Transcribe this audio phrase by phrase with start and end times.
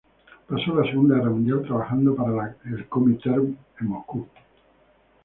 [0.47, 2.55] Pasó la Segunda Guerra Mundial trabajando para la
[2.89, 4.27] Komintern en Moscú.